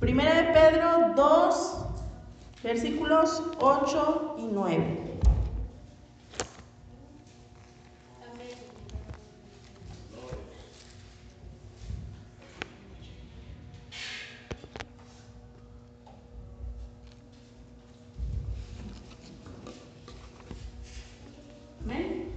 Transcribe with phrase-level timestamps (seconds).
[0.00, 1.76] Primera de Pedro 2,
[2.62, 5.18] versículos 8 y 9.
[21.84, 22.28] Amén.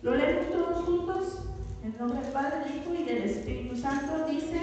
[0.00, 1.44] Lo leemos todos juntos.
[1.84, 4.58] En nombre del Padre, del Hijo y del Espíritu Santo dice,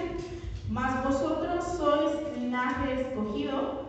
[0.68, 3.88] mas vosotros sois linaje escogido,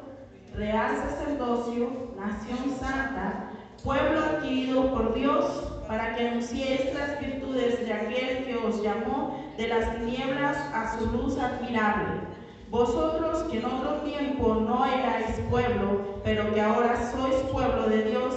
[0.53, 3.49] real sacerdocio, nación santa,
[3.84, 5.45] pueblo adquirido por Dios,
[5.88, 10.55] para que anunciéis las virtudes de aquel que os llamó de las tinieblas
[10.91, 12.21] su luz admirable.
[12.69, 18.33] Vosotros que en otro tiempo no erais pueblo, pero que ahora sois pueblo de Dios,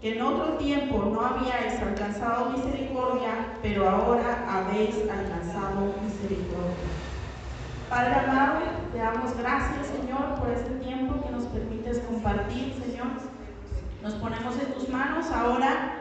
[0.00, 6.90] que en otro tiempo no habíais alcanzado misericordia, pero ahora habéis alcanzado misericordia.
[7.88, 8.60] Padre amado,
[8.92, 13.08] te damos gracias, Señor, por este tiempo que nos permites compartir, Señor.
[14.02, 16.00] Nos ponemos en tus manos ahora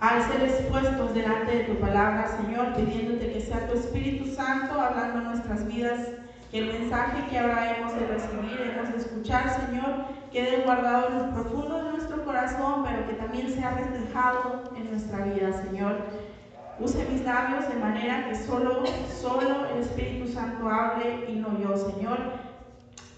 [0.00, 5.20] al ser expuestos delante de tu palabra, Señor, pidiéndote que sea tu Espíritu Santo hablando
[5.20, 6.08] nuestras vidas,
[6.50, 11.18] que el mensaje que ahora hemos de recibir, hemos de escuchar, Señor, quede guardado en
[11.18, 15.98] lo profundo de nuestro corazón, pero que también sea reflejado en nuestra vida, Señor.
[16.80, 18.82] Use mis labios de manera que solo,
[19.20, 22.18] solo el Espíritu Santo hable y no yo, Señor.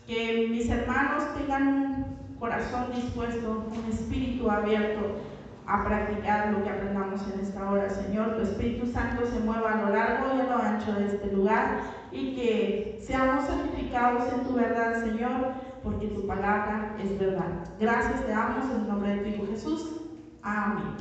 [0.08, 5.31] Que mis hermanos tengan un corazón dispuesto, un espíritu abierto
[5.66, 8.36] a practicar lo que aprendamos en esta hora, Señor.
[8.36, 11.80] Tu Espíritu Santo se mueva a lo largo y a lo ancho de este lugar
[12.10, 15.52] y que seamos santificados en tu verdad, Señor,
[15.82, 17.66] porque tu palabra es verdad.
[17.78, 20.02] Gracias te damos en el nombre de tu Hijo Jesús.
[20.42, 20.96] Amén.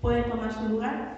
[0.00, 1.16] ¿Pueden tomar su lugar?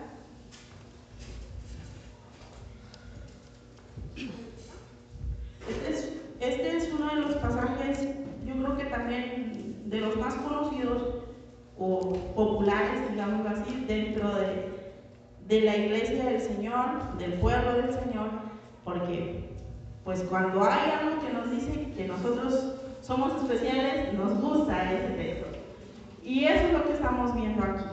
[5.69, 8.09] Este es, este es uno de los pasajes,
[8.47, 11.28] yo creo que también de los más conocidos
[11.79, 14.69] o populares, digamos así, dentro de,
[15.47, 18.31] de la iglesia del Señor, del pueblo del Señor,
[18.85, 19.49] porque
[20.05, 25.47] pues cuando hay algo que nos dice que nosotros somos especiales, nos gusta ese texto.
[26.23, 27.85] Y eso es lo que estamos viendo aquí.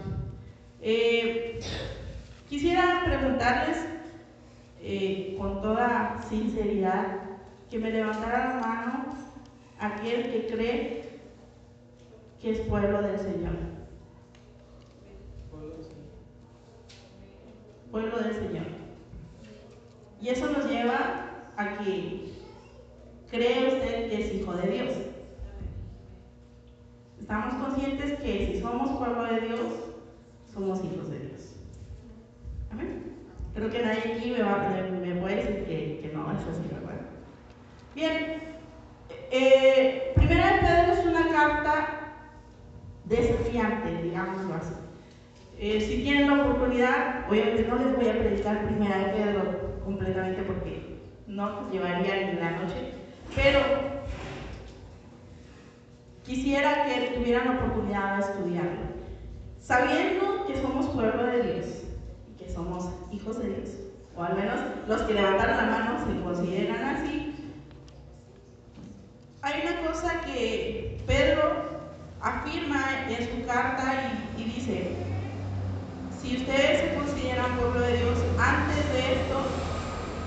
[0.82, 1.60] Eh,
[2.50, 3.86] quisiera preguntarles
[4.82, 7.18] eh, con toda sinceridad
[7.70, 9.06] que me levantara la mano
[9.80, 11.20] aquel que cree
[12.42, 13.75] que es pueblo del Señor.
[17.92, 18.66] Pueblo del Señor.
[20.22, 22.32] Y eso nos lleva a que
[23.30, 24.94] cree usted que es hijo de Dios.
[27.20, 29.60] Estamos conscientes que si somos pueblo de Dios,
[30.54, 31.56] somos hijos de Dios.
[32.72, 33.16] Amén.
[33.54, 34.70] Creo que nadie aquí me, va,
[35.02, 37.02] me puede decir que, no es así, ¿verdad?
[37.96, 38.42] Bien,
[39.32, 41.88] eh, Primera de es una carta
[43.06, 44.85] desafiante, digámoslo así.
[45.58, 50.42] Eh, si tienen la oportunidad, obviamente no les voy a predicar Primera de Pedro completamente
[50.44, 52.92] porque no nos llevaría ni la noche,
[53.34, 53.60] pero
[56.24, 58.82] quisiera que tuvieran la oportunidad de estudiarlo,
[59.60, 61.66] sabiendo que somos pueblo de Dios
[62.30, 63.70] y que somos hijos de Dios,
[64.18, 67.34] o al menos los que levantaron la mano se consideran así.
[69.42, 71.64] Hay una cosa que Pedro
[72.20, 75.05] afirma en su carta y dice,
[76.26, 79.42] si ustedes se consideran pueblo de Dios, antes de esto,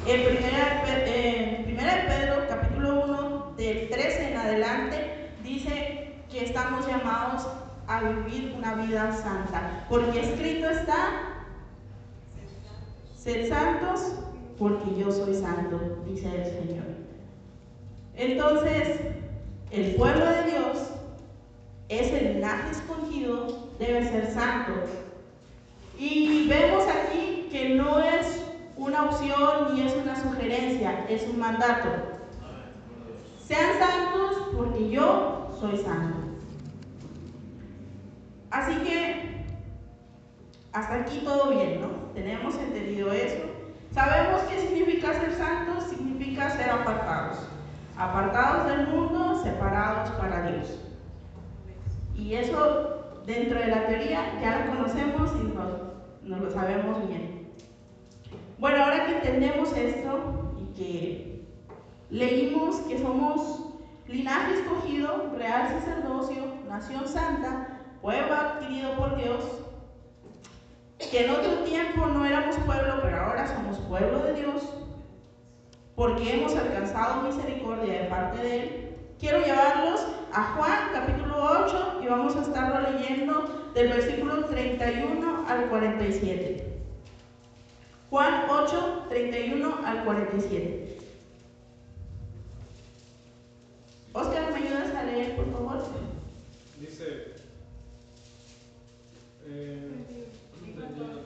[0.06, 0.24] en
[1.64, 7.48] primera, Pedro, capítulo 1, del 13 en adelante, dice que estamos llamados
[7.88, 9.86] a vivir una vida santa.
[9.88, 11.44] Porque escrito está,
[13.16, 14.14] sed santos
[14.56, 16.84] porque yo soy santo, dice el Señor.
[18.14, 19.00] Entonces,
[19.72, 20.78] el pueblo de Dios
[21.88, 24.72] es el linaje escogido, debe ser santo.
[25.98, 28.44] Y vemos aquí que no es
[28.76, 31.88] una opción ni es una sugerencia, es un mandato.
[33.44, 36.16] Sean santos porque yo soy santo.
[38.50, 39.44] Así que
[40.72, 41.88] hasta aquí todo bien, ¿no?
[42.14, 43.44] Tenemos entendido eso.
[43.92, 47.38] Sabemos qué significa ser santos, significa ser apartados.
[47.96, 50.78] Apartados del mundo, separados para Dios.
[52.14, 55.87] Y eso dentro de la teoría ya lo conocemos y nos
[56.28, 57.48] no lo sabemos bien.
[58.58, 61.46] Bueno, ahora que entendemos esto y que
[62.10, 63.64] leímos que somos
[64.06, 69.42] linaje escogido, real sacerdocio, nación santa, pueblo adquirido por Dios,
[70.98, 74.62] que en otro tiempo no éramos pueblo, pero ahora somos pueblo de Dios,
[75.94, 81.34] porque hemos alcanzado misericordia de parte de Él, quiero llevarlos a Juan capítulo
[81.64, 86.64] 8 y vamos a estarlo leyendo del versículo 31 al 47.
[88.10, 90.98] Juan 8, 31 al 47.
[94.12, 95.84] Oscar, ¿me ayudas a leer, por favor?
[96.80, 97.34] Dice,
[99.46, 99.88] eh,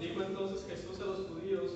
[0.00, 1.72] dijo entonces Jesús a los judíos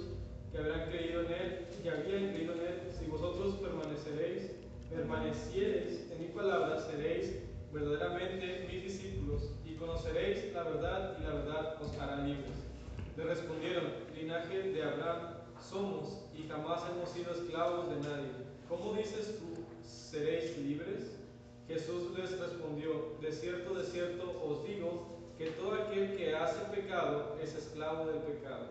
[0.52, 4.55] que habrán creído en él, que habían creído en él, si vosotros permaneceréis,
[4.90, 7.40] permaneciereis en mi palabra, seréis
[7.72, 12.56] verdaderamente mis discípulos y conoceréis la verdad y la verdad os hará libres.
[13.16, 13.84] Le respondieron,
[14.14, 18.30] linaje de Abraham somos y jamás hemos sido esclavos de nadie.
[18.68, 21.16] ¿Cómo dices tú, seréis libres?
[21.68, 27.36] Jesús les respondió, de cierto, de cierto os digo, que todo aquel que hace pecado
[27.42, 28.66] es esclavo del pecado.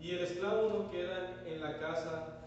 [0.00, 2.40] Y el esclavo no queda en la casa,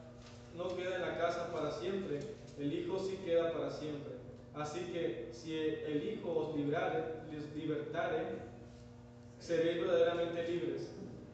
[0.56, 2.20] no queda en la casa para siempre,
[2.62, 4.14] el Hijo sí queda para siempre.
[4.54, 8.28] Así que si el Hijo os librare, les libertare,
[9.40, 10.92] seréis verdaderamente libres.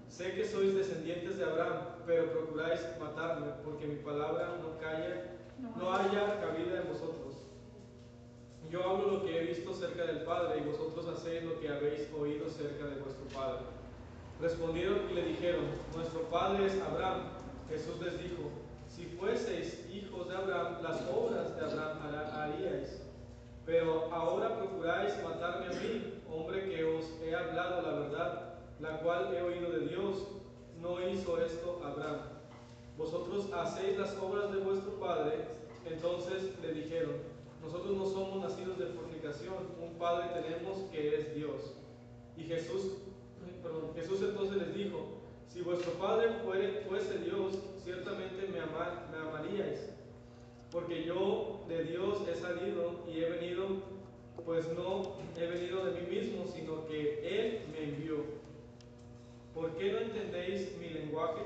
[0.08, 5.36] Sé que sois descendientes de Abraham, pero procuráis matarme, porque mi palabra no calla,
[5.76, 7.36] no haya cabida en vosotros.
[8.72, 12.08] Yo hablo lo que he visto cerca del Padre, y vosotros hacéis lo que habéis
[12.18, 13.66] oído cerca de vuestro Padre.
[14.40, 17.24] Respondieron y le dijeron, nuestro Padre es Abraham.
[17.70, 18.50] Jesús les dijo,
[18.98, 22.00] si fueseis hijos de Abraham, las obras de Abraham
[22.34, 23.00] haríais.
[23.64, 29.32] Pero ahora procuráis matarme a mí, hombre que os he hablado la verdad, la cual
[29.36, 30.26] he oído de Dios.
[30.82, 32.22] No hizo esto Abraham.
[32.98, 35.46] Vosotros hacéis las obras de vuestro Padre.
[35.86, 37.18] Entonces le dijeron,
[37.62, 41.74] nosotros no somos nacidos de fornicación, un Padre tenemos que es Dios.
[42.36, 42.94] Y Jesús,
[43.96, 45.17] Jesús entonces les dijo,
[45.50, 46.30] si vuestro Padre
[46.88, 49.90] fuese Dios, ciertamente me, me amaríais,
[50.72, 53.68] porque yo de Dios he salido y he venido,
[54.46, 58.18] pues no he venido de mí mismo, sino que Él me envió.
[59.54, 61.42] ¿Por qué no entendéis mi lenguaje?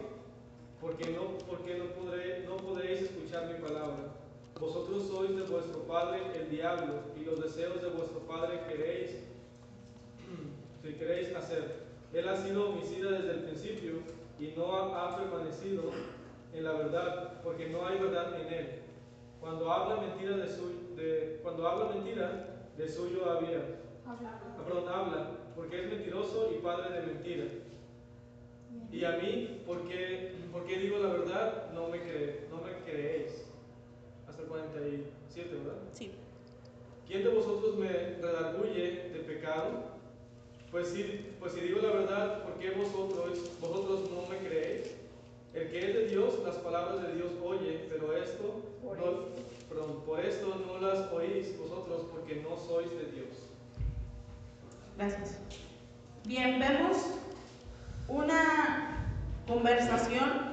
[0.81, 4.15] Porque no, porque no, podré, no podréis escuchar mi palabra.
[4.59, 9.12] Vosotros sois de vuestro padre el diablo, y los deseos de vuestro padre queréis,
[10.83, 11.90] si queréis hacer.
[12.13, 13.94] Él ha sido homicida desde el principio
[14.40, 15.92] y no ha, permanecido
[16.54, 18.68] en la verdad, porque no hay verdad en él.
[19.40, 23.80] Cuando habla mentira de, su, de cuando habla mentira, de suyo había.
[24.06, 24.40] Habla.
[24.44, 27.46] Ah, perdón, habla, porque es mentiroso y padre de mentira.
[28.92, 33.52] Y a mí, porque, porque digo la verdad, no me, cree, no me creéis.
[34.52, 35.80] 47, ¿verdad?
[35.94, 36.12] Sí.
[37.08, 40.00] ¿Quién de vosotros me redarguye de pecado?
[40.71, 41.03] Pues si,
[41.38, 44.95] pues si digo la verdad, ¿por qué vosotros, vosotros no me creéis?
[45.53, 49.25] El que es de Dios, las palabras de Dios oye, pero esto, por, no,
[49.68, 53.27] perdón, por esto no las oís vosotros, porque no sois de Dios.
[54.97, 55.38] Gracias.
[56.23, 56.97] Bien, vemos
[58.07, 59.06] una
[59.45, 60.51] conversación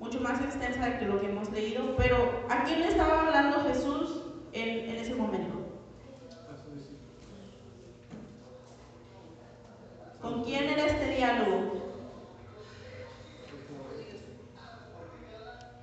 [0.00, 4.22] mucho más extensa que lo que hemos leído, pero ¿a quién le estaba hablando Jesús
[4.52, 5.53] en, en ese momento?
[10.34, 11.74] ¿Con quién era este diálogo?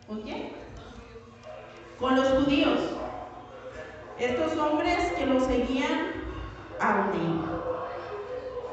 [0.05, 0.49] ¿Con quién?
[1.97, 2.79] Con los judíos.
[4.19, 6.11] Estos hombres que lo seguían
[6.81, 7.13] a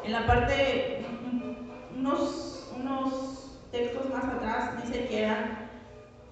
[0.03, 1.07] En la parte,
[1.97, 5.71] unos, unos textos más atrás dice que eran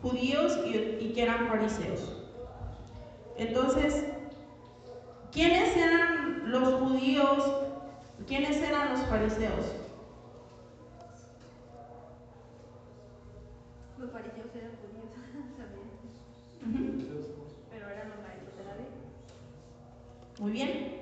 [0.02, 2.20] judíos y, que eran fariseos.
[3.36, 4.06] Entonces,
[5.30, 7.65] ¿quiénes eran los judíos?
[8.24, 9.74] ¿Quiénes eran los fariseos?
[13.98, 15.10] Los fariseos eran judíos,
[17.70, 18.86] Pero eran los maestros de la ley.
[20.40, 21.00] Muy bien.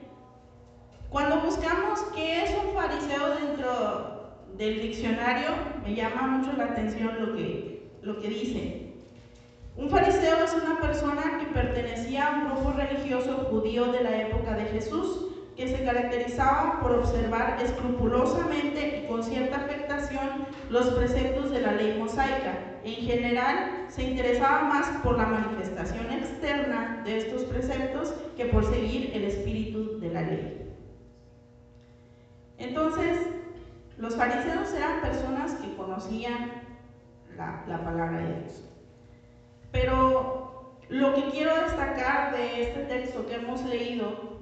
[1.08, 4.14] Cuando buscamos qué es un fariseo dentro
[4.58, 5.50] del diccionario
[5.82, 8.92] me llama mucho la atención lo que, lo que dice.
[9.76, 14.54] Un fariseo es una persona que pertenecía a un grupo religioso judío de la época
[14.54, 21.60] de Jesús, que se caracterizaba por observar escrupulosamente y con cierta afectación los preceptos de
[21.60, 22.58] la ley mosaica.
[22.82, 29.12] En general, se interesaba más por la manifestación externa de estos preceptos que por seguir
[29.14, 30.64] el espíritu de la ley.
[32.58, 33.18] Entonces,
[33.96, 36.52] los fariseos eran personas que conocían
[37.36, 38.64] la, palabra de Dios.
[39.72, 44.33] Pero lo que quiero destacar de este texto que hemos leído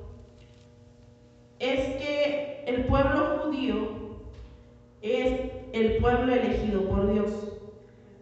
[1.62, 3.76] es que el pueblo judío
[5.00, 7.30] es el pueblo elegido por Dios.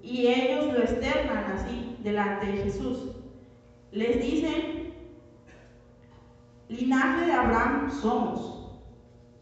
[0.03, 1.97] Y ellos lo externan así.
[2.03, 3.13] delante de Jesús.
[3.93, 4.95] Les dicen,
[6.69, 8.79] linaje de Abraham somos,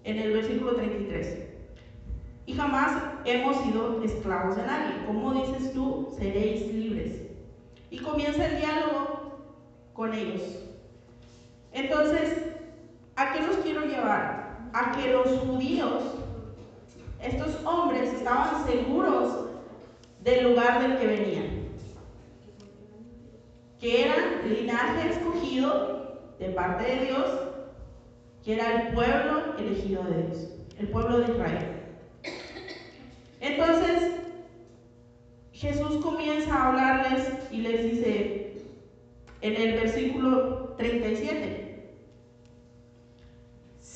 [0.05, 1.45] en el versículo 33.
[2.47, 5.07] Y jamás hemos sido esclavos de nadie.
[5.07, 7.23] Como dices tú, seréis libres.
[7.90, 9.38] Y comienza el diálogo
[9.93, 10.64] con ellos.
[11.73, 12.48] Entonces,
[13.18, 14.70] ¿a qué los quiero llevar?
[14.72, 16.04] A que los judíos,
[17.20, 19.48] estos hombres, estaban seguros
[20.22, 21.68] del lugar del que venían.
[23.80, 27.26] Que era linaje escogido de parte de Dios,
[28.44, 31.72] que era el pueblo elegido de Dios, el pueblo de Israel.
[33.40, 34.12] Entonces,
[35.52, 38.62] Jesús comienza a hablarles y les dice
[39.40, 41.67] en el versículo 37,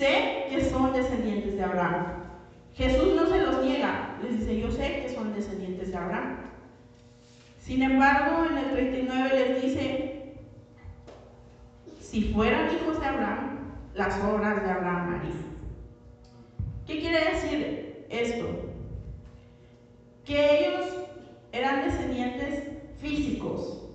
[0.02, 2.06] sé que son descendientes de Abraham.
[2.75, 6.38] Jesús no se los niega, les dice, yo sé que son descendientes de Abraham.
[7.61, 10.35] Sin embargo, en el 39 les dice,
[12.00, 15.52] si fueran hijos de Abraham, las obras de Abraham harían.
[16.85, 18.47] ¿Qué quiere decir esto?
[20.25, 20.97] Que ellos
[21.52, 22.64] eran descendientes
[23.00, 23.88] físicos,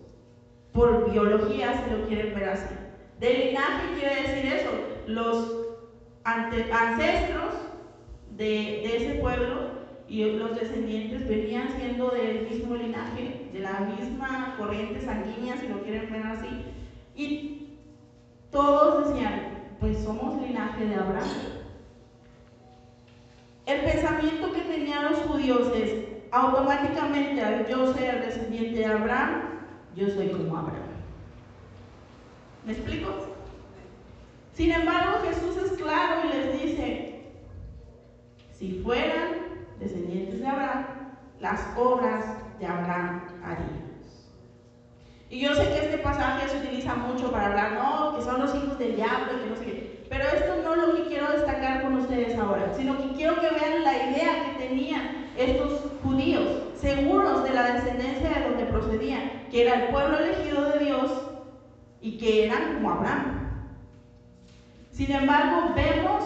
[0.72, 2.76] por biología si lo quieren ver así.
[3.20, 4.70] De linaje quiere decir eso,
[5.08, 5.67] los
[6.28, 7.54] ancestros
[8.32, 15.02] de, ese pueblo y los descendientes venían siendo del mismo linaje, de la misma corriente
[15.02, 16.66] sanguínea, si lo quieren ver así.
[17.16, 17.78] Y
[18.52, 21.28] todos decían, pues somos linaje de Abraham.
[23.66, 29.62] El pensamiento que tenían los judíos es, automáticamente al yo ser descendiente de Abraham,
[29.96, 30.84] yo soy como Abraham.
[32.66, 33.27] ¿Me explico?
[34.58, 37.22] Sin embargo, Jesús es claro y les dice,
[38.58, 39.36] si fueran
[39.80, 40.88] descendientes de Abraham,
[41.40, 42.26] las obras
[42.60, 43.88] de Abraham harían.
[45.30, 48.56] Y yo sé que este pasaje se utiliza mucho para hablar, no, que son los
[48.56, 50.06] hijos del diablo que no sé qué.
[50.10, 53.52] Pero esto no es lo que quiero destacar con ustedes ahora, sino que quiero que
[53.52, 59.62] vean la idea que tenían estos judíos, seguros de la descendencia de donde procedían, que
[59.62, 61.12] era el pueblo elegido de Dios
[62.02, 63.47] y que eran como Abraham.
[64.98, 66.24] Sin embargo, vemos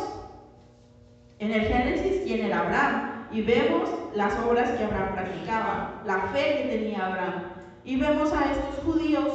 [1.40, 6.62] en el Génesis quién era Abraham y vemos las obras que Abraham practicaba, la fe
[6.62, 7.44] que tenía Abraham.
[7.84, 9.28] Y vemos a estos judíos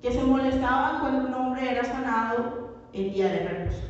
[0.00, 3.82] que se molestaban cuando un hombre era sanado en día de reposo.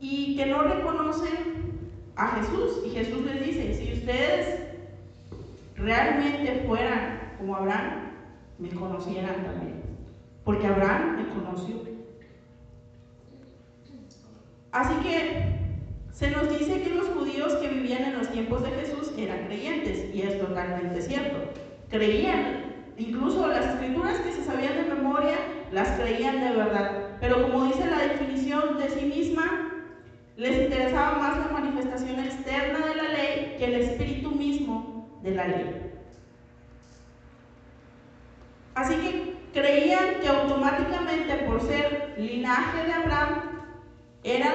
[0.00, 2.80] Y que no reconocen a Jesús.
[2.86, 4.62] Y Jesús les dice, si ustedes
[5.76, 8.12] realmente fueran como Abraham,
[8.58, 9.73] me conocieran también.
[10.44, 11.82] Porque Abraham me conoció.
[14.72, 15.42] Así que
[16.12, 20.14] se nos dice que los judíos que vivían en los tiempos de Jesús eran creyentes,
[20.14, 21.38] y es totalmente cierto.
[21.88, 25.36] Creían, incluso las escrituras que se sabían de memoria,
[25.72, 27.16] las creían de verdad.
[27.20, 29.70] Pero como dice la definición de sí misma,
[30.36, 35.46] les interesaba más la manifestación externa de la ley que el espíritu mismo de la
[35.46, 35.92] ley.
[38.74, 43.62] Así que creían que automáticamente por ser linaje de Abraham,
[44.24, 44.54] eran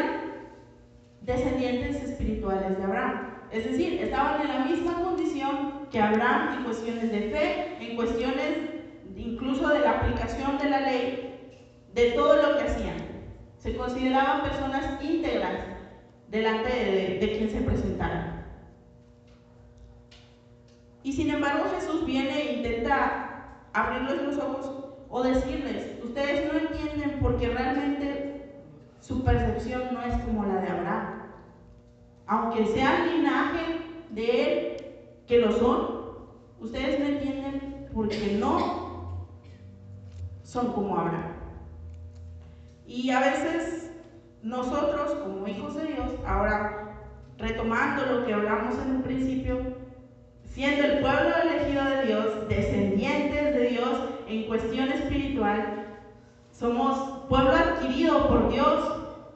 [1.22, 3.34] descendientes espirituales de Abraham.
[3.52, 8.58] Es decir, estaban en la misma condición que Abraham en cuestiones de fe, en cuestiones
[9.16, 11.56] incluso de la aplicación de la ley,
[11.94, 12.98] de todo lo que hacían.
[13.58, 15.60] Se consideraban personas íntegras
[16.28, 18.46] delante de, quien se presentaran.
[21.04, 23.30] Y sin embargo Jesús viene e intenta
[23.74, 28.30] abrirles los ojos o decirles, ustedes no entienden porque realmente
[29.00, 31.24] su percepción no es como la de Abraham.
[32.28, 34.86] Aunque sea linaje de él,
[35.28, 36.00] que lo son,
[36.60, 39.28] ustedes no entienden porque no
[40.44, 41.34] son como Abraham.
[42.86, 43.92] Y a veces
[44.42, 46.98] nosotros, como hijos de Dios, ahora
[47.38, 49.60] retomando lo que hablamos en un principio,
[50.44, 53.29] siendo el pueblo elegido de Dios, descendientes de Dios
[54.30, 55.88] en cuestión espiritual,
[56.52, 58.80] somos pueblo adquirido por Dios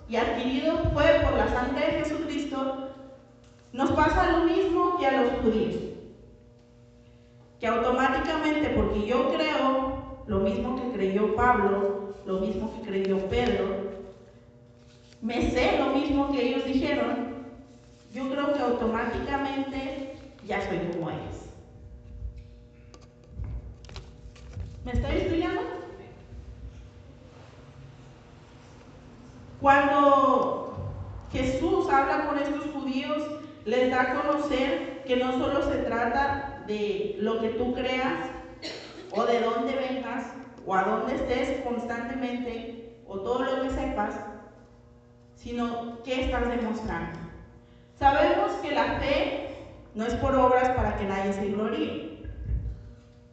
[0.07, 2.89] y adquirido fue por la sangre de Jesucristo.
[3.71, 5.75] Nos pasa lo mismo que a los judíos.
[7.59, 13.93] Que automáticamente, porque yo creo lo mismo que creyó Pablo, lo mismo que creyó Pedro,
[15.21, 17.33] me sé lo mismo que ellos dijeron,
[18.13, 20.13] yo creo que automáticamente
[20.45, 21.42] ya soy como ellos.
[24.85, 25.61] ¿Me estoy explicando?
[29.61, 30.93] Cuando
[31.31, 33.23] Jesús habla con estos judíos,
[33.63, 38.29] les da a conocer que no solo se trata de lo que tú creas
[39.11, 40.33] o de dónde vengas
[40.65, 44.19] o a dónde estés constantemente o todo lo que sepas,
[45.35, 47.19] sino qué estás demostrando.
[47.97, 49.55] Sabemos que la fe
[49.95, 52.02] no es por obras para que nadie se gloríe,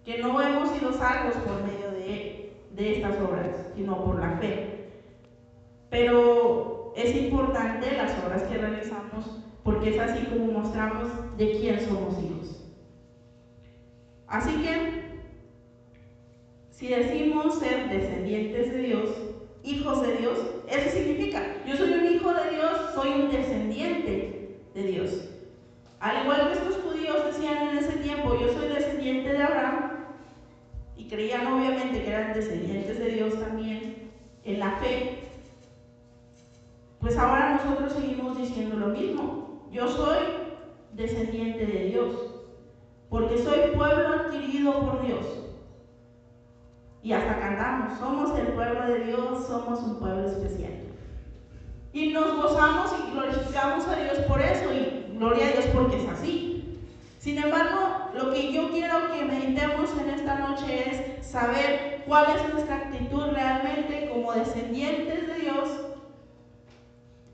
[0.04, 4.90] que no hemos sido salvos por medio de, de estas obras, sino por la fe.
[5.90, 12.18] Pero es importante las obras que realizamos porque es así como mostramos de quién somos
[12.22, 12.64] hijos.
[14.26, 15.20] Así que,
[16.70, 19.10] si decimos ser descendientes de Dios,
[19.62, 20.38] hijos de Dios,
[20.68, 25.28] eso significa, yo soy un hijo de Dios, soy un descendiente de Dios.
[25.98, 29.89] Al igual que estos judíos decían en ese tiempo, yo soy descendiente de Abraham,
[31.00, 34.10] y creían obviamente que eran descendientes de Dios también
[34.44, 35.20] en la fe,
[36.98, 39.66] pues ahora nosotros seguimos diciendo lo mismo.
[39.72, 40.18] Yo soy
[40.92, 42.14] descendiente de Dios,
[43.08, 45.26] porque soy pueblo adquirido por Dios.
[47.02, 50.72] Y hasta cantamos, somos el pueblo de Dios, somos un pueblo especial.
[51.94, 56.08] Y nos gozamos y glorificamos a Dios por eso, y gloria a Dios porque es
[56.08, 56.78] así.
[57.18, 62.52] Sin embargo, lo que yo quiero que meditemos en esta noche es saber cuál es
[62.52, 65.68] nuestra actitud realmente como descendientes de Dios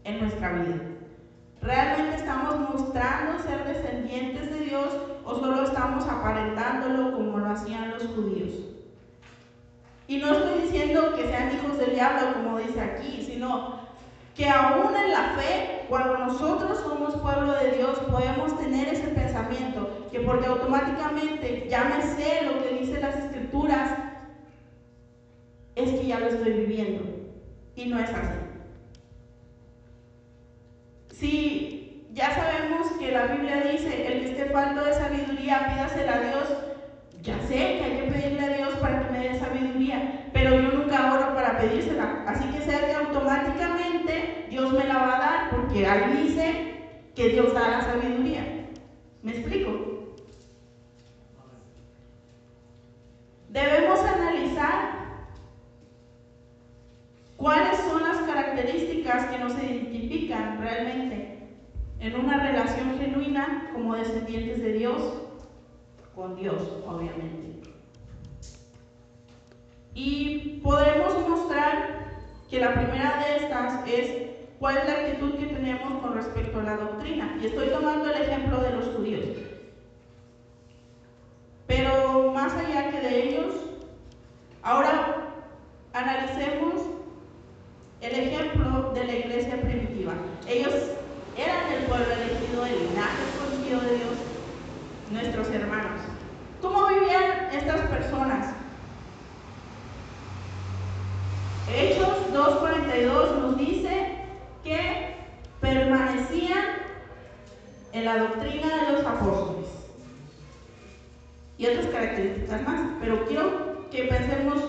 [0.04, 0.76] en nuestra vida.
[1.62, 4.88] ¿Realmente estamos mostrando ser descendientes de Dios
[5.25, 8.52] o solo estamos aparentándolo como lo hacían los judíos?
[10.09, 13.80] Y no estoy diciendo que sean hijos del diablo como dice aquí, sino
[14.37, 20.06] que aún en la fe, cuando nosotros somos pueblo de Dios, podemos tener ese pensamiento,
[20.16, 23.90] que porque automáticamente ya me sé lo que dicen las escrituras,
[25.75, 27.02] es que ya lo estoy viviendo.
[27.75, 28.38] Y no es así.
[31.11, 36.20] Si ya sabemos que la Biblia dice, el que esté falto de sabiduría, pídasela a
[36.20, 36.56] Dios,
[37.23, 40.72] ya sé que hay que pedirle a Dios para que me dé sabiduría, pero yo
[40.72, 42.24] nunca oro para pedírsela.
[42.26, 46.76] Así que sé que automáticamente Dios me la va a dar, porque ahí dice
[47.14, 48.57] que Dios da la sabiduría.
[49.26, 49.72] ¿Me explico?
[53.48, 54.92] Debemos analizar
[57.37, 58.18] cuáles son las
[59.46, 61.38] que nos identifican realmente
[62.00, 65.22] en una relación genuina como descendientes de Dios
[66.14, 67.70] con Dios, obviamente.
[69.94, 72.06] Y podemos mostrar
[72.50, 74.11] que la primera de estas es
[74.59, 77.38] cuál es la actitud que tenemos con respecto a la doctrina.
[77.40, 79.24] Y estoy tomando el ejemplo de los judíos.
[81.66, 83.54] Pero más allá que de ellos,
[84.62, 85.32] ahora
[85.92, 86.95] analicemos
[88.00, 90.12] el ejemplo de la iglesia primitiva.
[90.48, 90.74] Ellos
[91.37, 94.14] eran el pueblo elegido, el linaje escogido de Dios,
[95.11, 96.00] nuestros hermanos.
[96.61, 98.54] ¿Cómo vivían estas personas?
[101.74, 104.18] Hechos 2.42 nos dice
[104.62, 105.16] que
[105.61, 106.64] permanecían
[107.92, 109.68] en la doctrina de los apóstoles.
[111.59, 114.62] Y otras características más, pero quiero que pensemos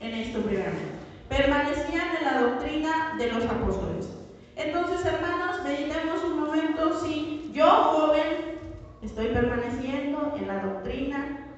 [0.00, 0.95] en esto primeramente.
[1.28, 4.08] Permanecían en la doctrina de los apóstoles.
[4.54, 8.58] Entonces, hermanos, meditemos un momento si yo, joven,
[9.02, 11.48] estoy permaneciendo en la doctrina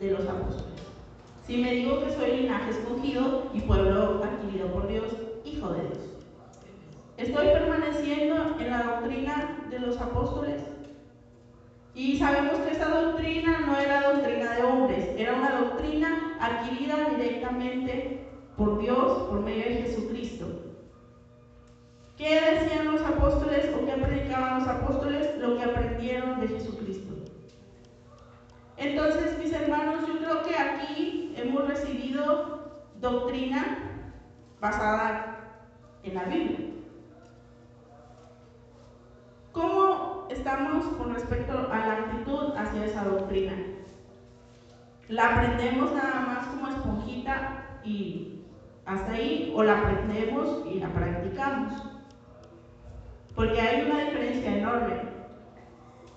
[0.00, 0.82] de los apóstoles.
[1.46, 5.12] Si me digo que soy linaje escogido y pueblo adquirido por Dios,
[5.44, 5.98] hijo de Dios.
[7.16, 10.60] Estoy permaneciendo en la doctrina de los apóstoles.
[11.94, 18.27] Y sabemos que esta doctrina no era doctrina de hombres, era una doctrina adquirida directamente
[18.58, 20.46] por Dios por medio de Jesucristo.
[22.16, 25.38] ¿Qué decían los apóstoles o qué predicaban los apóstoles?
[25.38, 27.14] Lo que aprendieron de Jesucristo.
[28.76, 33.78] Entonces, mis hermanos, yo creo que aquí hemos recibido doctrina
[34.60, 35.36] basada
[36.02, 36.58] en la Biblia.
[39.52, 43.54] ¿Cómo estamos con respecto a la actitud hacia esa doctrina?
[45.08, 48.37] ¿La aprendemos nada más como esponjita y
[48.88, 51.74] hasta ahí o la aprendemos y la practicamos?
[53.34, 54.94] Porque hay una diferencia enorme.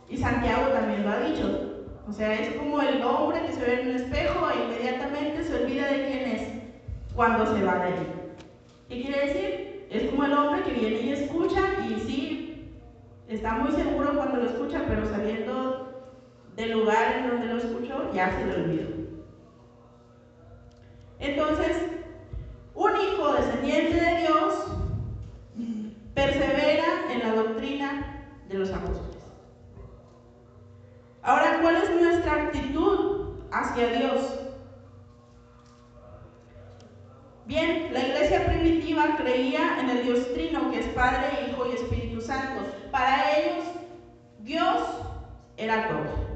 [0.10, 1.86] Y Santiago también lo ha dicho.
[2.08, 5.64] O sea, es como el hombre que se ve en un espejo e inmediatamente se
[5.64, 6.48] olvida de quién es
[7.14, 8.14] cuando se va de ahí.
[8.90, 9.88] ¿Qué quiere decir?
[9.90, 12.74] Es como el hombre que viene y escucha y sí,
[13.28, 16.16] está muy seguro cuando lo escucha, pero saliendo
[16.56, 18.90] del lugar en donde lo escuchó, ya se le olvidó.
[21.20, 21.78] Entonces,
[22.74, 24.66] un hijo descendiente de Dios
[26.14, 29.18] persevera en la doctrina de los apóstoles.
[31.22, 32.50] Ahora, ¿cuál es nuestra
[33.72, 34.40] hacia Dios.
[37.46, 42.22] Bien, la iglesia primitiva creía en el Dios Trino, que es Padre, Hijo y Espíritu
[42.22, 42.64] Santo.
[42.92, 43.66] Para ellos,
[44.40, 44.82] Dios
[45.58, 46.32] era todo.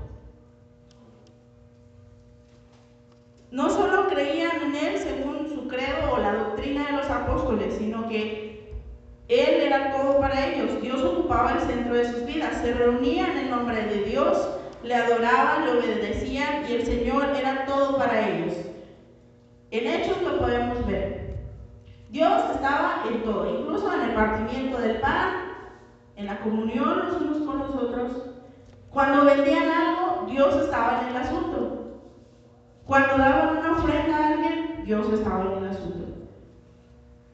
[3.51, 8.07] No solo creían en Él según su credo o la doctrina de los apóstoles, sino
[8.07, 8.81] que
[9.27, 10.81] Él era todo para ellos.
[10.81, 12.61] Dios ocupaba el centro de sus vidas.
[12.61, 14.37] Se reunían en nombre de Dios,
[14.85, 18.53] le adoraban, le obedecían y el Señor era todo para ellos.
[19.71, 21.43] En hechos lo podemos ver.
[22.09, 25.53] Dios estaba en todo, incluso en el partimiento del pan,
[26.15, 28.11] en la comunión los unos con los otros.
[28.91, 32.01] Cuando vendían algo, Dios estaba en el asunto.
[32.85, 36.05] Cuando daban una ofrenda a alguien, Dios estaba en el asunto.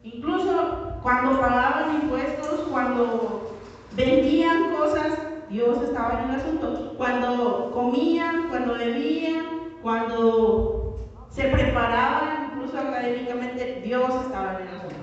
[0.04, 3.58] Incluso cuando pagaban impuestos, cuando
[3.96, 6.94] vendían cosas, Dios estaba en el asunto.
[6.98, 9.46] Cuando comían, cuando bebían,
[9.82, 10.98] cuando
[11.30, 14.96] se preparaban incluso académicamente, Dios estaba en el asunto.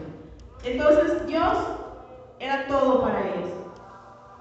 [0.64, 1.58] Entonces Dios
[2.38, 3.50] era todo para ellos.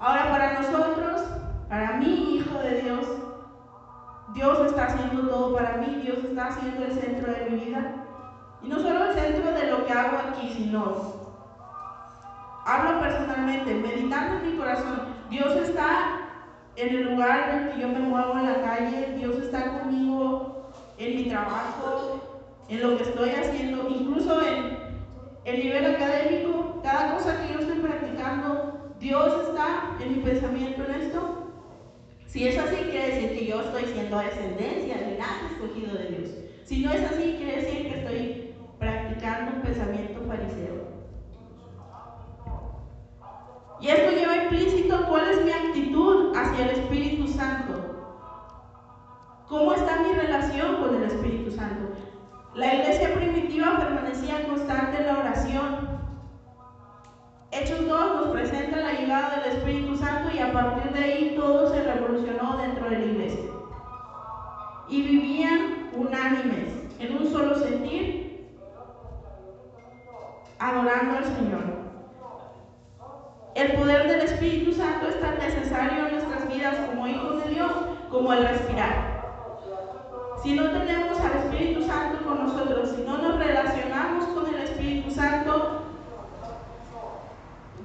[0.00, 1.22] Ahora para nosotros,
[1.68, 3.06] para mí, hijo de Dios,
[4.34, 7.94] Dios está haciendo todo para mí, Dios está haciendo el centro de mi vida.
[8.62, 11.18] Y no solo el centro de lo que hago aquí, sino
[12.64, 15.17] hablo personalmente, meditando en mi corazón.
[15.30, 16.28] Dios está
[16.76, 20.70] en el lugar en el que yo me muevo en la calle, Dios está conmigo
[20.96, 22.20] en mi trabajo,
[22.68, 24.78] en lo que estoy haciendo, incluso en
[25.44, 31.00] el nivel académico, cada cosa que yo estoy practicando, Dios está en mi pensamiento en
[31.02, 31.48] esto.
[32.26, 36.30] Si es así, quiere decir que yo estoy siendo descendencia, linaje escogido de Dios.
[36.64, 40.97] Si no es así, quiere decir que estoy practicando un pensamiento fariseo.
[43.80, 47.74] Y esto lleva implícito cuál es mi actitud hacia el Espíritu Santo.
[49.48, 51.94] ¿Cómo está mi relación con el Espíritu Santo?
[52.54, 55.88] La iglesia primitiva permanecía constante en la oración.
[57.52, 61.72] Hechos 2 nos presenta la llegada del Espíritu Santo y a partir de ahí todo
[61.72, 63.50] se revolucionó dentro de la iglesia.
[64.88, 68.48] Y vivían unánimes, en un solo sentir,
[70.58, 71.87] adorando al Señor.
[73.54, 77.72] El poder del Espíritu Santo es tan necesario en nuestras vidas como hijos de Dios,
[78.10, 79.18] como el respirar.
[80.42, 85.10] Si no tenemos al Espíritu Santo con nosotros, si no nos relacionamos con el Espíritu
[85.10, 85.82] Santo,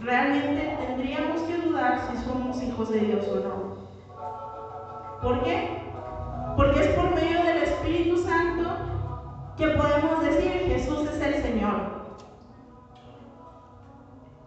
[0.01, 3.83] realmente tendríamos que dudar si somos hijos de Dios o no.
[5.21, 5.81] ¿Por qué?
[6.55, 8.69] Porque es por medio del Espíritu Santo
[9.57, 12.03] que podemos decir Jesús es el Señor.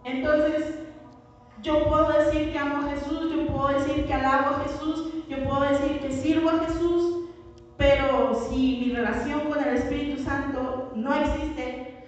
[0.03, 0.86] Entonces,
[1.61, 5.43] yo puedo decir que amo a Jesús, yo puedo decir que alabo a Jesús, yo
[5.43, 7.29] puedo decir que sirvo a Jesús,
[7.77, 12.05] pero si mi relación con el Espíritu Santo no existe,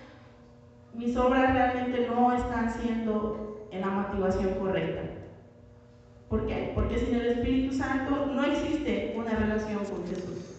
[0.94, 5.02] mis obras realmente no están siendo en la motivación correcta.
[6.30, 6.72] ¿Por qué?
[6.76, 10.50] Porque sin el Espíritu Santo no existe una relación con Jesús.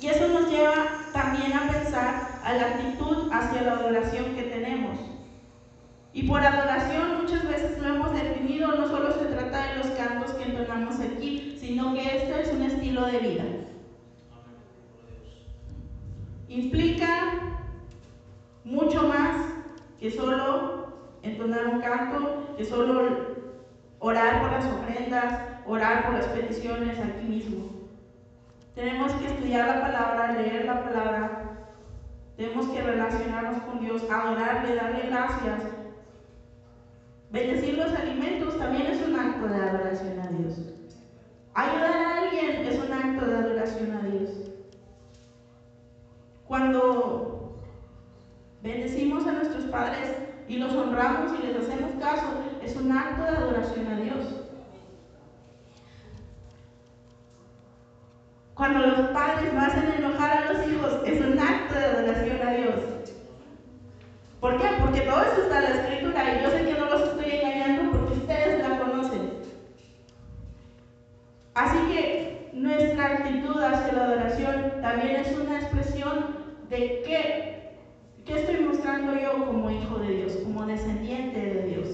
[0.00, 0.72] Y eso nos lleva
[1.12, 5.17] también a pensar a la actitud hacia la adoración que tenemos.
[6.12, 10.32] Y por adoración muchas veces lo hemos definido, no solo se trata de los cantos
[10.32, 13.44] que entonamos aquí, sino que esto es un estilo de vida.
[16.48, 17.58] Implica
[18.64, 19.36] mucho más
[20.00, 20.88] que solo
[21.22, 23.36] entonar un canto, que solo
[23.98, 27.66] orar por las ofrendas, orar por las peticiones aquí mismo.
[28.74, 31.68] Tenemos que estudiar la palabra, leer la palabra,
[32.36, 35.77] tenemos que relacionarnos con Dios, adorarle, darle gracias,
[37.30, 40.60] Bendecir los alimentos también es un acto de adoración a Dios.
[41.52, 44.30] Ayudar a alguien es un acto de adoración a Dios.
[46.46, 47.58] Cuando
[48.62, 50.16] bendecimos a nuestros padres
[50.48, 52.26] y los honramos y les hacemos caso,
[52.62, 54.24] es un acto de adoración a Dios.
[58.54, 62.52] Cuando los padres no hacen enojar a los hijos, es un acto de adoración a
[62.52, 62.87] Dios.
[64.48, 64.66] ¿Por qué?
[64.80, 67.90] Porque todo eso está en la escritura y yo sé que no los estoy engañando
[67.90, 69.32] porque ustedes la conocen.
[71.52, 76.38] Así que nuestra actitud hacia la adoración también es una expresión
[76.70, 77.74] de qué,
[78.24, 81.88] qué estoy mostrando yo como hijo de Dios, como descendiente de Dios.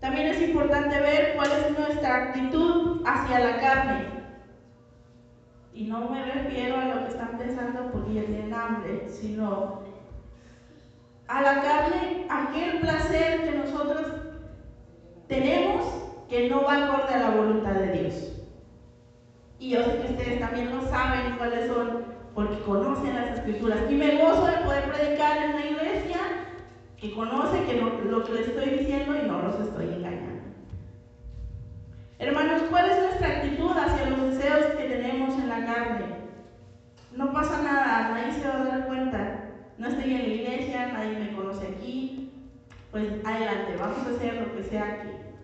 [0.00, 4.11] También es importante ver cuál es nuestra actitud hacia la carne.
[5.74, 9.82] Y no me refiero a lo que están pensando porque ya tienen hambre, sino
[11.28, 14.06] a la carne, aquel placer que nosotros
[15.28, 18.32] tenemos que no va acorde a la voluntad de Dios.
[19.58, 22.04] Y yo sé que ustedes también lo saben cuáles son,
[22.34, 23.78] porque conocen las escrituras.
[23.88, 26.18] Y me gozo de poder predicar en una iglesia
[26.96, 30.31] que conoce que lo que les estoy diciendo y no los estoy engañando.
[32.22, 36.04] Hermanos, ¿cuál es nuestra actitud hacia los deseos que tenemos en la carne?
[37.16, 39.50] No pasa nada, nadie se va a dar cuenta.
[39.76, 42.32] No estoy en la iglesia, nadie me conoce aquí.
[42.92, 45.34] Pues adelante, vamos a hacer lo que sea que,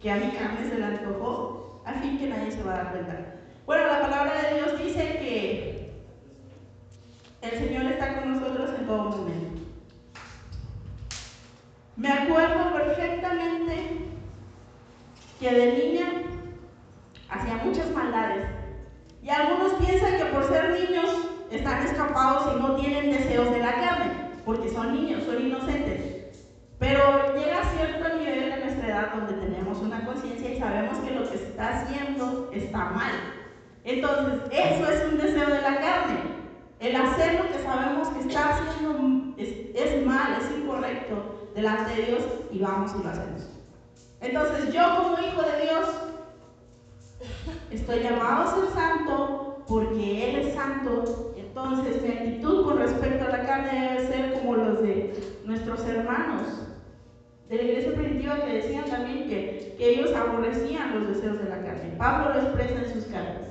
[0.00, 2.90] que a mi carne se le antojó, a fin que nadie se va a dar
[2.90, 3.34] cuenta.
[3.64, 5.92] Bueno, la palabra de Dios dice que
[7.42, 9.62] el Señor está con nosotros en todo momento.
[11.94, 14.07] Me acuerdo perfectamente
[15.38, 16.22] que de niña
[17.28, 18.46] hacía muchas maldades.
[19.22, 21.10] Y algunos piensan que por ser niños
[21.50, 24.12] están escapados y no tienen deseos de la carne,
[24.44, 26.18] porque son niños, son inocentes.
[26.78, 31.28] Pero llega cierto nivel de nuestra edad donde tenemos una conciencia y sabemos que lo
[31.28, 33.12] que está haciendo está mal.
[33.84, 36.38] Entonces, eso es un deseo de la carne.
[36.80, 42.06] El hacer lo que sabemos que está haciendo es, es mal, es incorrecto delante de
[42.06, 42.22] Dios
[42.52, 43.57] y vamos y lo hacemos.
[44.20, 45.88] Entonces yo como hijo de Dios
[47.70, 51.34] estoy llamado a ser santo porque Él es santo.
[51.36, 56.66] Entonces mi actitud con respecto a la carne debe ser como los de nuestros hermanos
[57.48, 61.62] de la iglesia primitiva que decían también que, que ellos aborrecían los deseos de la
[61.62, 61.94] carne.
[61.96, 63.48] Pablo lo expresa en sus cartas.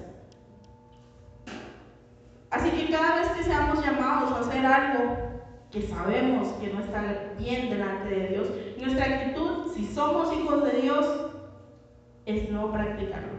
[2.49, 5.17] Así que cada vez que seamos llamados a hacer algo
[5.71, 8.47] que sabemos que no está bien delante de Dios,
[8.78, 11.32] nuestra actitud, si somos hijos de Dios,
[12.26, 13.38] es no practicarlo.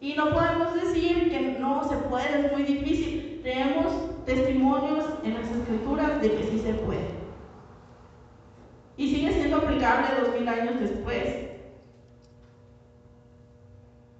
[0.00, 3.40] Y no podemos decir que no se puede, es muy difícil.
[3.42, 7.16] Tenemos testimonios en las escrituras de que sí se puede.
[8.96, 11.46] Y sigue siendo aplicable dos mil años después.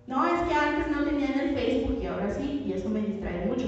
[0.06, 3.46] No, es que antes no tenían el Facebook y ahora sí, y eso me distrae
[3.46, 3.66] mucho.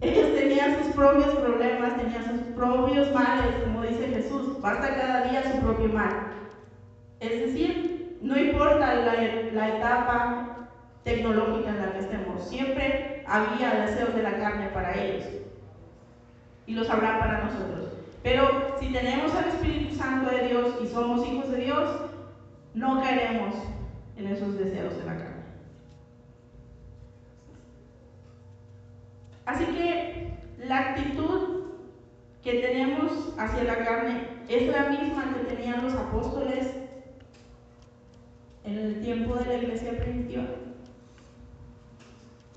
[0.00, 5.52] Ellos tenían sus propios problemas, tenían sus propios males, como dice Jesús, basta cada día
[5.52, 6.32] su propio mal.
[7.20, 9.14] Es decir, no importa la,
[9.52, 10.68] la etapa
[11.04, 15.24] tecnológica en la que estemos, siempre había deseos de la carne para ellos
[16.66, 17.92] y los habrá para nosotros.
[18.22, 21.88] Pero si tenemos al Espíritu Santo de Dios y somos hijos de Dios,
[22.74, 23.54] no caeremos
[24.16, 25.35] en esos deseos de la carne.
[30.76, 31.62] La actitud
[32.42, 36.70] que tenemos hacia la carne es la misma que tenían los apóstoles
[38.64, 40.44] en el tiempo de la iglesia primitiva.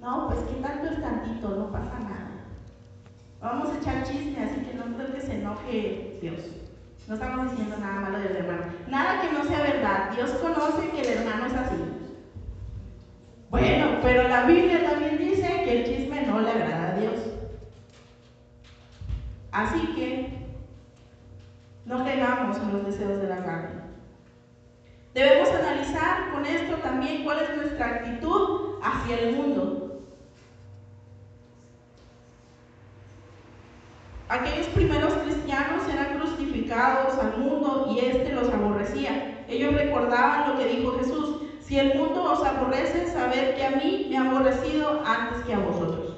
[0.01, 2.31] No, pues que tanto es tantito, no pasa nada.
[3.39, 6.41] Vamos a echar chisme, así que no creo que se enoje Dios.
[7.07, 8.63] No estamos diciendo nada malo del hermano.
[8.89, 10.11] Nada que no sea verdad.
[10.13, 11.75] Dios conoce que el hermano es así.
[13.49, 16.78] Bueno, pero la Biblia también dice que el chisme no le agrada.
[19.51, 20.39] Así que
[21.85, 23.81] no caigamos en los deseos de la carne.
[25.13, 30.03] Debemos analizar con esto también cuál es nuestra actitud hacia el mundo.
[34.29, 39.43] Aquellos primeros cristianos eran crucificados al mundo y éste los aborrecía.
[39.47, 44.05] Ellos recordaban lo que dijo Jesús, si el mundo os aborrece, sabed que a mí
[44.09, 46.08] me ha aborrecido antes que a vosotros.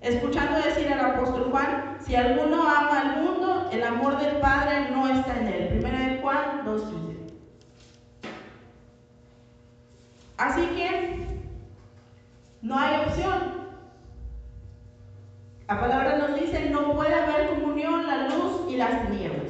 [0.00, 5.08] Escuchando decir al apóstol Juan, si alguno ama al mundo, el amor del Padre no
[5.08, 5.68] está en él.
[5.68, 7.16] Primera de Juan 2.15.
[10.36, 11.26] Así que
[12.62, 13.58] no hay opción.
[15.66, 19.48] La palabra nos dice, no puede haber comunión la luz y las tinieblas.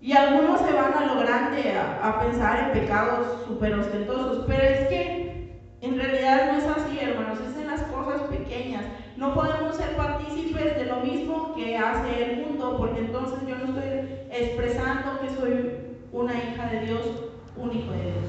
[0.00, 4.88] Y algunos se van a lo grande a, pensar en pecados súper ostentosos, pero es
[4.88, 7.38] que en realidad no es así, hermanos,
[9.18, 13.66] No podemos ser partícipes de lo mismo que hace el mundo, porque entonces yo no
[13.66, 15.70] estoy expresando que soy
[16.12, 17.02] una hija de Dios,
[17.56, 18.24] un hijo de Dios.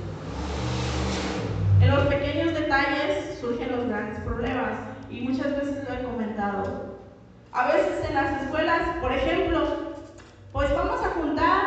[1.79, 4.79] En los pequeños detalles surgen los grandes problemas
[5.10, 6.97] y muchas veces lo he comentado.
[7.53, 9.67] A veces en las escuelas, por ejemplo,
[10.51, 11.63] pues vamos a juntar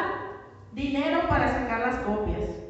[0.73, 2.62] dinero para sacar las copias.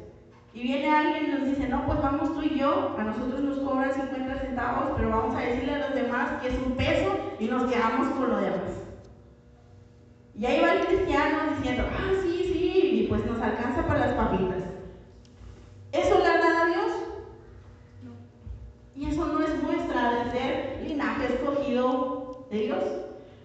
[0.53, 3.57] Y viene alguien y nos dice, no, pues vamos tú y yo, a nosotros nos
[3.59, 7.47] cobran 50 centavos, pero vamos a decirle a los demás que es un peso y
[7.47, 8.83] nos quedamos con lo demás.
[10.37, 14.13] Y ahí va el cristiano diciendo, ah, sí, sí, y pues nos alcanza para las
[14.13, 14.63] papitas.
[15.91, 16.91] ¿Eso le agrada a Dios?
[18.03, 18.11] No.
[18.95, 22.83] Y eso no es muestra de ser linaje escogido de Dios.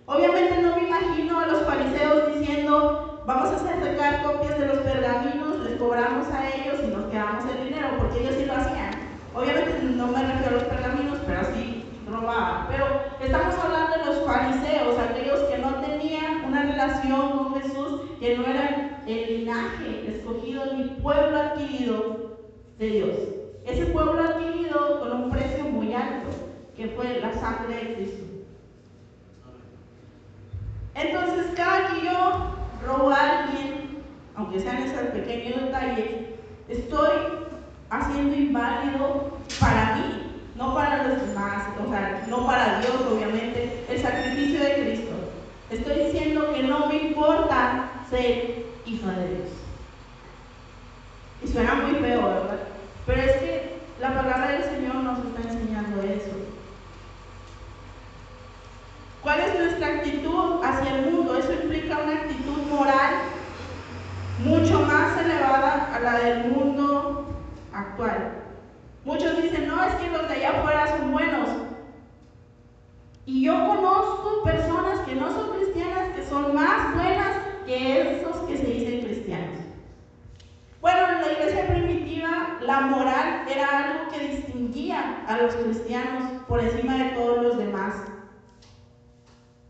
[0.05, 5.61] Obviamente no me imagino a los fariseos diciendo, vamos a sacar copias de los pergaminos,
[5.61, 8.91] les cobramos a ellos y nos quedamos el dinero, porque ellos sí lo hacían.
[9.35, 12.67] Obviamente no me refiero a los pergaminos, pero así robaban.
[12.69, 12.87] Pero
[13.21, 18.47] estamos hablando de los fariseos, aquellos que no tenían una relación con Jesús, que no
[18.47, 22.39] eran el linaje escogido ni pueblo adquirido
[22.79, 23.17] de Dios.
[23.67, 26.29] Ese pueblo adquirido con un precio muy alto,
[27.05, 28.25] la sangre de Cristo.
[30.95, 33.99] Entonces, cada que yo robo a alguien,
[34.35, 36.37] aunque sea en ese pequeño detalle,
[36.69, 37.11] estoy
[37.91, 44.03] haciendo inválido para mí, no para los demás, o sea, no para Dios, obviamente, el
[44.03, 45.13] sacrificio de Cristo.
[45.71, 49.49] Estoy diciendo que no me importa ser hijo de Dios.
[51.45, 52.59] Y suena muy feo, ¿verdad?
[53.07, 56.31] Pero es que la palabra del Señor nos está enseñando eso.
[59.23, 61.37] ¿Cuál es nuestra actitud hacia el mundo?
[61.37, 63.15] Eso implica una actitud moral
[64.45, 67.27] mucho más elevada a la del mundo
[67.73, 68.33] actual.
[69.05, 71.49] Muchos dicen, no, es que los de allá afuera son buenos.
[73.27, 78.57] Y yo conozco personas que no son cristianas que son más buenas que esos que
[78.57, 79.59] se dicen cristianos.
[80.81, 86.97] Bueno, en la iglesia primitiva la moral era algo que distinguía los cristianos por encima
[86.97, 87.95] de todos los demás.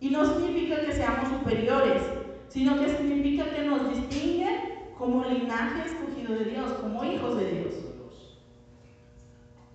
[0.00, 2.02] Y no significa que seamos superiores,
[2.48, 7.74] sino que significa que nos distingue como linaje escogido de Dios, como hijos de Dios.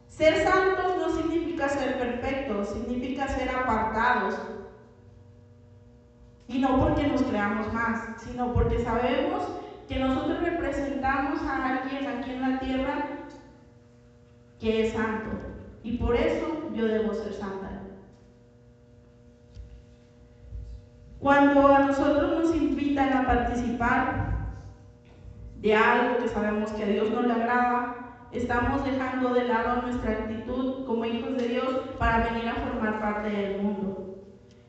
[0.07, 4.35] Ser santos no significa ser perfectos, significa ser apartados.
[6.47, 9.43] Y no porque nos creamos más, sino porque sabemos
[9.87, 13.05] que nosotros representamos a alguien aquí en la tierra
[14.59, 15.52] que es santo.
[15.83, 17.81] Y por eso yo debo ser santa.
[21.19, 24.33] Cuando a nosotros nos invitan a participar
[25.61, 30.11] de algo que sabemos que a Dios no le agrada, estamos dejando de lado nuestra
[30.11, 34.17] actitud como hijos de Dios para venir a formar parte del mundo.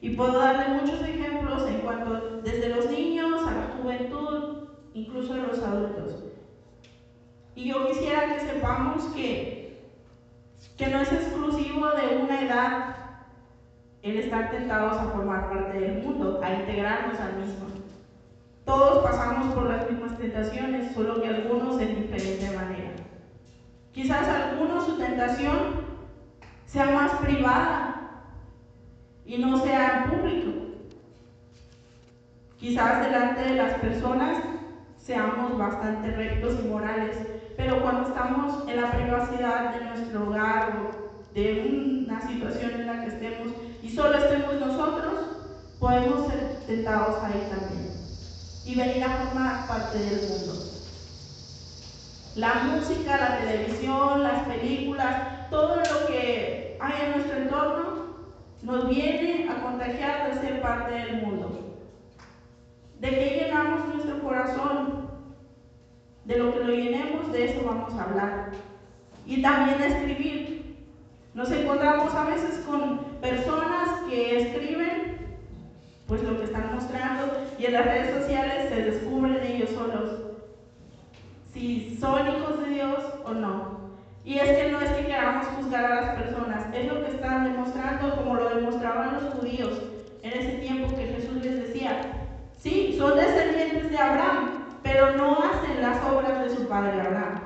[0.00, 5.38] Y puedo darle muchos ejemplos en cuanto desde los niños a la juventud, incluso a
[5.38, 6.24] los adultos.
[7.57, 9.63] Y yo quisiera que sepamos que,
[10.77, 12.94] que no es exclusivo de una edad
[14.03, 17.66] el estar tentados a formar parte del mundo, a integrarnos al mismo.
[18.64, 22.92] Todos pasamos por las mismas tentaciones, solo que algunos en diferente manera.
[23.92, 25.85] Quizás algunos su tentación
[26.66, 27.94] sea más privada
[29.24, 30.50] y no sea en público.
[32.59, 34.38] Quizás delante de las personas
[34.98, 41.34] seamos bastante rectos y morales, pero cuando estamos en la privacidad de nuestro hogar o
[41.34, 43.48] de una situación en la que estemos
[43.82, 45.14] y solo estemos nosotros,
[45.78, 47.94] podemos ser tentados ahí también
[48.64, 50.54] y venir a formar parte del mundo.
[52.36, 58.04] La música, la televisión, las películas, todo lo que hay en nuestro entorno
[58.62, 61.76] nos viene a contagiar de ser parte del mundo.
[62.98, 65.03] ¿De qué llenamos nuestro corazón?
[66.24, 68.50] De lo que lo llenemos, de eso vamos a hablar.
[69.26, 70.76] Y también escribir.
[71.34, 75.14] Nos encontramos a veces con personas que escriben
[76.06, 80.24] pues lo que están mostrando y en las redes sociales se descubren ellos solos
[81.52, 83.74] si son hijos de Dios o no.
[84.24, 87.44] Y es que no es que queramos juzgar a las personas, es lo que están
[87.44, 89.82] demostrando como lo demostraban los judíos
[90.22, 92.00] en ese tiempo que Jesús les decía,
[92.58, 97.40] sí, son descendientes de Abraham, pero no hacen las obras de su padre Abraham.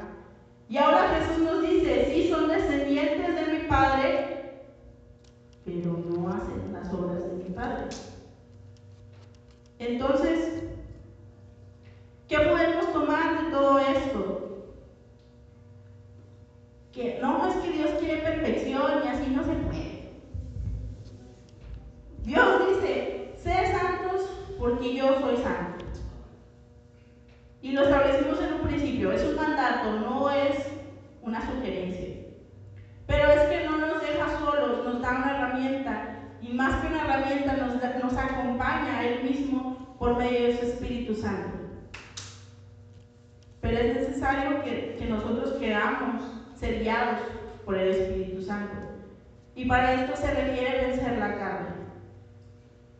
[0.68, 4.64] Y ahora Jesús nos dice, sí, son descendientes de mi padre,
[5.64, 7.84] pero no hacen las obras de mi padre.
[9.78, 10.64] Entonces,
[12.28, 14.64] ¿qué podemos tomar de todo esto?
[16.92, 20.12] Que no es que Dios quiere perfección y así no se puede.
[22.24, 24.28] Dios dice, sé santos
[24.58, 25.67] porque yo soy santo.
[27.60, 30.68] Y lo establecimos en un principio, es un mandato, no es
[31.22, 32.08] una sugerencia.
[33.06, 37.04] Pero es que no nos deja solos, nos da una herramienta y más que una
[37.04, 41.58] herramienta nos, acompaña a Él mismo por medio de su Espíritu Santo.
[43.60, 46.22] Pero es necesario que, que nosotros queramos
[46.54, 46.84] ser
[47.64, 48.74] por el Espíritu Santo.
[49.54, 51.68] Y para esto se requiere vencer la carne.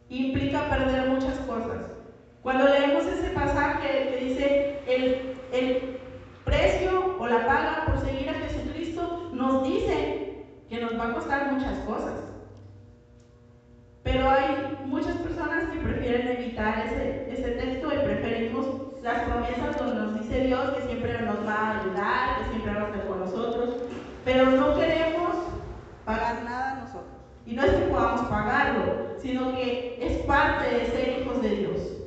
[0.08, 1.97] Implica perder muchas cosas.
[2.42, 5.98] Cuando leemos ese pasaje que dice el, el
[6.44, 11.52] precio o la paga por seguir a Jesucristo, nos dice que nos va a costar
[11.52, 12.14] muchas cosas.
[14.02, 18.66] Pero hay muchas personas que prefieren evitar ese, ese texto y preferimos
[19.02, 22.82] las promesas donde nos dice Dios que siempre nos va a ayudar, que siempre va
[22.82, 23.76] a estar con nosotros,
[24.24, 25.36] pero no queremos
[26.04, 27.12] pagar nada nosotros.
[27.46, 31.97] Y no es que podamos pagarlo, sino que es parte de ser hijos de Dios.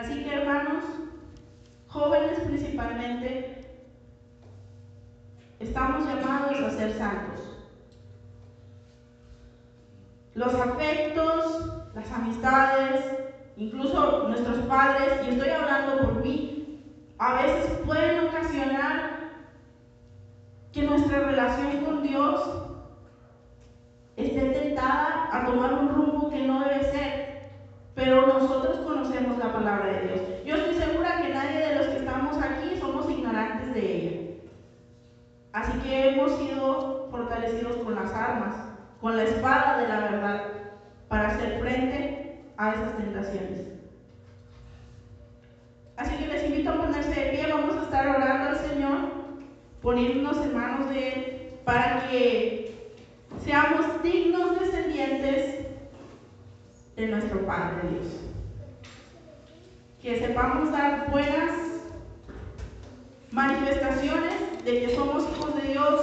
[0.00, 0.84] Así que hermanos,
[1.88, 3.66] jóvenes principalmente,
[5.58, 7.66] estamos llamados a ser santos.
[10.32, 13.04] Los afectos, las amistades,
[13.58, 16.82] incluso nuestros padres, y estoy hablando por mí,
[17.18, 19.18] a veces pueden ocasionar
[20.72, 22.40] que nuestra relación con Dios
[24.16, 27.19] esté tentada a tomar un rumbo que no debe ser,
[28.00, 30.20] pero nosotros conocemos la palabra de Dios.
[30.46, 34.20] Yo estoy segura que nadie de los que estamos aquí somos ignorantes de ella.
[35.52, 38.56] Así que hemos sido fortalecidos con las armas,
[39.02, 40.42] con la espada de la verdad,
[41.08, 43.66] para hacer frente a esas tentaciones.
[45.98, 48.98] Así que les invito a ponerse de pie, vamos a estar orando al Señor,
[49.82, 52.94] poniéndonos en manos de Él, para que
[53.44, 55.69] seamos dignos descendientes
[57.00, 58.06] de nuestro Padre Dios.
[60.02, 61.50] Que sepamos dar buenas
[63.30, 66.00] manifestaciones de que somos hijos de Dios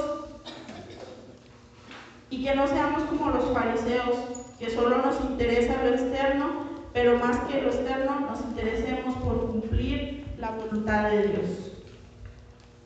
[2.29, 4.15] y que no seamos como los fariseos,
[4.59, 10.25] que solo nos interesa lo externo, pero más que lo externo nos interesemos por cumplir
[10.39, 11.66] la voluntad de Dios.